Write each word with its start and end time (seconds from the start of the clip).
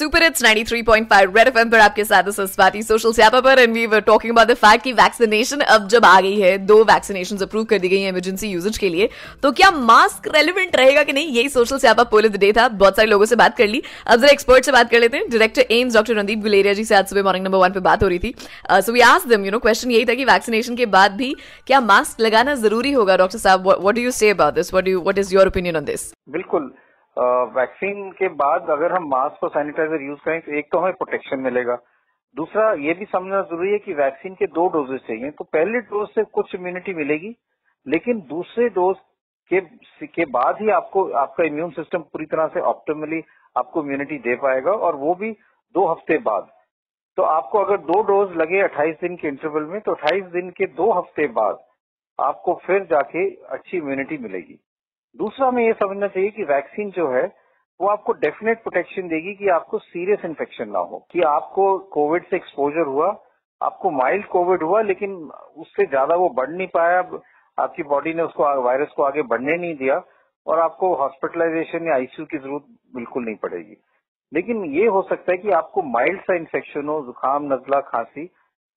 Super 0.00 0.22
it's 0.22 0.42
93.5 0.42 1.36
red 1.36 1.48
FM 1.48 1.70
पर 1.70 1.78
आपके 1.80 2.04
साथ 2.04 2.30
स्वाति 2.32 2.82
सोशल 2.82 3.12
स्यापा 3.12 3.40
पर 3.40 3.58
and 3.58 3.72
we 3.74 3.84
were 3.86 4.00
talking 4.02 4.32
about 4.32 4.48
the 4.48 4.54
fact 4.56 4.84
कि 4.84 4.92
वैक्सीनेशन 4.92 5.60
अब 5.60 5.88
जब 5.88 6.04
आ 6.04 6.20
गई 6.20 6.40
है, 6.40 6.56
दो 6.58 6.76
वैक्सीनेशन 6.84 7.38
अप्रूव 7.38 7.64
कर 7.64 7.78
दी 7.78 7.88
गई 7.88 8.00
है 8.00 8.08
इमरजेंसी 8.08 8.48
यूजेज 8.48 8.78
के 8.78 8.88
लिए 8.88 9.08
तो 9.42 9.50
क्या 9.52 9.70
मास्क 9.72 10.28
रेलिवेंट 10.34 10.76
रहेगा 10.76 11.02
कि 11.02 11.12
नहीं? 11.12 11.28
यही 11.28 11.48
सोशल 11.48 11.78
स्यापा 11.78 12.04
पोल 12.04 12.26
ऑफ़ 12.26 12.32
द 12.32 12.40
डे 12.40 12.52
था, 12.52 12.66
बहुत 12.70 12.96
सारे 12.96 13.08
लोगों 13.08 13.26
से 13.26 13.36
बात 13.36 13.56
कर 13.56 13.68
ली। 13.68 13.82
अब 14.06 14.20
जरा 14.20 14.30
एक्सपर्ट 14.32 14.64
से 14.64 14.72
बात 14.72 14.90
कर 14.90 15.00
लेते 15.00 15.16
हैं। 15.16 15.28
Director 15.30 15.74
AIIMS 15.74 15.94
doctor 15.94 16.14
Randeep 16.14 16.40
Guleria 16.42 16.74
ji 16.74 16.84
से 16.84 16.94
आज 16.94 17.08
सुबह 17.08 17.22
मॉर्निंग 17.22 17.44
नंबर 17.44 17.58
वन 17.58 17.72
पे 17.72 17.80
बात 17.82 18.02
हो 18.02 18.08
रही 18.08 18.18
थी। 18.18 18.34
So 18.70 18.92
we 18.92 19.00
ask 19.06 19.28
them 19.28 19.44
you 19.44 19.50
know 19.50 19.58
question 19.60 19.90
यही 19.90 20.04
था 20.04 20.14
कि 20.14 20.24
वैक्सीनेशन 20.26 20.76
के 20.76 20.86
बाद 20.98 21.16
भी 21.16 21.34
क्या 21.66 21.80
मास्क 21.82 22.20
लगाना 22.20 22.54
ज़रूरी 22.56 22.92
होगा 22.92 23.16
डॉक्टर 23.16 23.38
साहब? 23.38 23.68
What 23.68 23.94
do 23.94 24.00
you 24.00 24.10
say 24.12 24.30
about 24.30 24.54
this 24.54 24.74
what 24.74 25.18
is 25.18 25.34
your 25.34 25.48
opinion 25.48 25.76
on 25.76 25.84
this 25.84 26.12
बिल्कुल। 26.30 26.72
वैक्सीन 27.20 28.10
के 28.12 28.28
बाद 28.36 28.70
अगर 28.70 28.92
हम 28.92 29.08
मास्क 29.08 29.42
और 29.44 29.50
सैनिटाइजर 29.50 30.02
यूज़ 30.02 30.18
करें 30.20 30.40
तो 30.40 30.52
एक 30.58 30.68
तो 30.72 30.78
हमें 30.78 30.92
प्रोटेक्शन 30.94 31.40
मिलेगा। 31.40 31.74
दूसरा, 32.36 32.72
ये 32.74 32.92
भी 32.94 33.04
समझना 33.06 33.40
ज़रूरी 33.42 33.72
है 33.72 33.78
कि 33.78 33.94
वैक्सीन 33.94 34.34
के 34.34 34.46
दो 34.48 34.66
डोजेस 34.68 35.00
चाहिए 35.06 35.30
तो 35.30 35.44
पहले 35.46 35.80
डोज 35.82 36.08
से 36.08 36.24
कुछ 36.30 36.54
इम्यूनिटी 36.54 36.94
मिलेगी, 36.94 37.34
लेकिन 37.86 38.20
दूसरे 38.28 38.68
डोज 38.70 38.96
के 39.50 39.60
के 40.06 40.24
बाद 40.26 40.56
ही 40.60 40.70
आपको, 40.70 41.04
आपका 41.14 41.44
इम्यून 41.44 41.70
सिस्टम 41.72 42.02
पूरी 42.02 42.26
तरह 42.26 42.46
से 42.48 42.60
ऑप्टिमली 42.62 43.22
आपको 43.56 43.82
इम्यूनिटी 43.82 44.18
दे 44.20 44.34
पाएगा, 44.36 44.72
और 44.72 44.96
वो 44.96 45.14
भी 45.14 45.30
दो 45.74 45.86
हफ़्ते 45.86 46.18
बाद। 46.20 46.48
तो 47.18 47.22
आपको 47.24 47.58
अगर 47.58 47.76
दो 47.82 48.00
डोज 48.04 48.36
लगे 48.36 48.62
28 48.64 49.00
दिन 49.00 49.16
के 49.16 49.28
इंटरवल 49.28 49.64
में 49.64 49.80
तो 49.80 49.94
28 49.94 50.32
दिन 50.32 50.50
के 50.50 50.66
दो 50.74 50.90
हफ़्ते 50.92 51.26
बाद 51.34 51.58
आपको 52.18 52.54
फिर 52.66 52.84
जाके 52.90 53.28
अच्छी 53.50 53.76
इम्यूनिटी 53.76 54.18
मिलेगी। 54.18 54.58
दूसरा 55.16 55.46
हमें 55.48 55.64
ये 55.64 55.72
समझना 55.72 56.06
चाहिए 56.08 56.30
कि 56.30 56.44
वैक्सीन 56.44 56.90
जो 56.90 57.08
है, 57.12 57.22
वो 57.80 57.88
आपको 57.88 58.12
डेफिनेट 58.12 58.62
प्रोटेक्शन 58.62 59.08
देगी 59.08 59.34
कि 59.34 59.48
आपको 59.48 59.78
सीरियस 59.78 60.24
इन्फेक्शन 60.24 60.68
ना 60.68 60.78
हो। 60.78 60.98
कि 61.12 61.20
आपको 61.22 61.78
कोविड 61.92 62.24
से 62.24 62.36
एक्सपोजर 62.36 62.86
हुआ, 62.86 63.08
आपको 63.60 63.90
माइल्ड 63.90 64.26
कोविड 64.26 64.62
हुआ, 64.62 64.80
लेकिन 64.82 65.14
उससे 65.56 65.86
ज़्यादा 65.86 66.14
वो 66.14 66.28
बढ़ 66.28 66.50
नहीं 66.50 66.66
पाया, 66.66 67.00
आपकी 67.58 67.82
बॉडी 67.82 68.14
ने 68.14 68.22
उसको 68.22 68.44
वायरस 68.62 68.92
को 68.96 69.02
आगे 69.02 69.22
बढ़ने 69.22 69.56
नहीं 69.56 69.74
दिया, 69.76 70.00
और 70.46 70.58
आपको 70.58 70.94
हॉस्पिटलाइजेशन 70.94 71.86
या 71.88 71.94
आईसीयू 71.94 72.26
की 72.26 72.38
ज़रूरत 72.38 72.64
बिल्कुल 72.94 73.24
नहीं 73.24 73.36
पड़ेगी। 73.36 73.76
लेकिन 74.32 74.64
ये 74.74 74.86
हो 74.86 75.02
सकता 75.02 75.32
है 75.32 75.38
कि 75.38 75.50
आपको 75.50 75.82
माइल्ड 75.82 76.20
सा 76.20 76.34
इन्फेक्शन 76.36 76.88
हो, 76.88 77.00
जुकाम, 77.06 77.52
नजला, 77.52 77.80
खांसी 77.80 78.30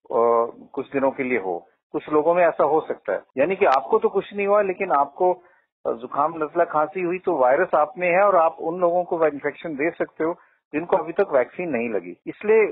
कुछ 0.10 0.92
दिनों 0.92 1.12
के 1.12 1.24
लिए 1.24 1.40
हो। 1.40 1.58
कुछ 1.94 2.10
लोगों 2.10 2.34
में 2.34 2.44
ऐसा 2.44 2.64
हो 2.64 2.80
सकता 2.88 3.14
है। 3.14 3.22
यानी 3.38 3.56
कि 3.56 3.66
आपको 3.68 4.00
तो 4.00 4.10
कुछ 4.10 4.34
नहीं 4.34 4.48
हुआ, 4.48 4.62
लेकिन 4.62 4.92
आपको 4.92 5.34
जुकाम 5.86 6.34
नजला 6.38 6.64
खांसी 6.66 7.02
हुई 7.02 7.18
तो 7.20 7.36
वायरस 7.38 7.74
आप 7.76 7.94
में 7.98 8.08
है 8.08 8.22
और 8.24 8.36
आप 8.38 8.58
उन 8.62 8.80
लोगों 8.80 9.04
को 9.04 9.26
इन्फेक्शन 9.28 9.74
दे 9.76 9.90
सकते 9.92 10.24
हो 10.24 10.34
जिनको 10.74 10.98
अभी 10.98 11.14
तक 11.14 11.34
वैक्सीन 11.34 11.70
नहीं 11.70 11.90
लगी। 11.90 12.16
इसलिए 12.28 12.66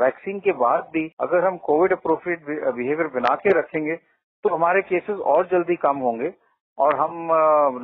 वैक्सीन 0.00 0.38
के 0.40 0.52
बाद 0.58 0.88
भी 0.92 1.04
अगर 1.20 1.44
हम 1.44 1.56
कोविड 1.66 1.92
अप्रोप्रिएट 1.92 2.44
बिहेवियर 2.46 3.08
बना 3.14 3.34
के 3.36 3.58
रखेंगे 3.58 3.96
तो 4.44 4.54
हमारे 4.54 4.82
केसेस 4.82 5.18
और 5.34 5.46
जल्दी 5.46 5.76
कम 5.78 5.96
होंगे। 5.98 6.28
और 6.80 6.94
हम 6.96 7.28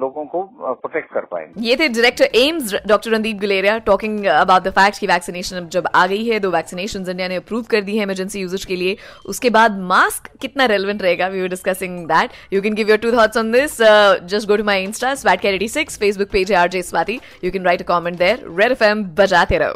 लोगों 0.00 0.25
को 0.27 0.42
प्रोटेक्ट 0.62 1.12
कर 1.14 1.25
पाएँगे। 1.30 1.69
ये 1.69 1.77
थे 1.77 1.89
director 1.89 2.39
AIIMS 2.39 2.75
doctor 2.86 3.11
Randeep 3.11 3.41
Guleria 3.41 3.77
talking 3.88 4.25
about 4.27 4.62
the 4.62 4.70
fact 4.78 4.98
की 4.98 5.06
वैक्सीनेशन 5.06 5.56
अब 5.56 5.69
जब 5.70 5.88
आ 5.94 6.06
गई 6.06 6.25
है 6.25 6.38
दो 6.41 6.50
वैक्सीनेशन 6.50 7.11
इंडिया 7.11 7.28
ने 7.28 7.36
अप्रूव 7.36 7.62
कर 7.70 7.80
दी 7.80 7.97
है 7.97 8.03
इमरजेंसी 8.03 8.41
यूजेज 8.41 8.64
के 8.64 8.77
लिए। 8.77 8.97
उसके 9.27 9.50
बाद 9.50 9.78
मास्क 9.88 10.30
कितना 10.41 10.66
रेलिवेंट 10.66 11.03
रहेगा? 11.03 11.27
We 11.28 11.42
were 11.42 11.48
discussing 11.48 11.98
that 12.08 12.30
you 12.53 12.62
can 12.62 12.75
give 12.75 12.88
your 12.88 12.98
two 12.98 13.12
thoughts 13.12 13.36
on 13.36 13.53
this 13.53 13.77
just 14.25 14.48
go 14.48 14.56
to 14.56 14.64
my 14.64 14.84
insta 14.84 15.14
swat 15.16 15.41
care 15.41 15.55
eighty 15.55 15.69
six 15.69 15.98
Facebook 15.98 16.28
page 16.33 16.53
है 16.53 16.58
RJ 16.58 16.83
Swati 16.83 17.20
you 17.44 17.50
can 17.50 17.64
write 17.64 17.83
a 17.83 17.86
comment 17.86 18.19
there 18.19 18.44
Red 18.58 18.72
FM 18.72 18.84
M 18.84 19.05
बजाते 19.19 19.58
रहो। 19.58 19.75